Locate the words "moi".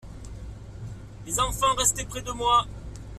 2.31-2.65